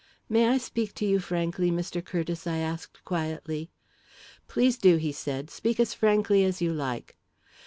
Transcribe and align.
"May 0.27 0.47
I 0.49 0.57
speak 0.57 0.95
to 0.95 1.05
you 1.05 1.19
frankly, 1.19 1.69
Mr. 1.69 2.03
Curtiss?" 2.03 2.47
I 2.47 2.57
asked 2.57 3.05
quietly. 3.05 3.69
"Please 4.47 4.79
do," 4.79 4.97
he 4.97 5.11
said. 5.11 5.51
"Speak 5.51 5.79
as 5.79 5.93
frankly 5.93 6.43
as 6.43 6.59
you 6.59 6.73
like." 6.73 7.17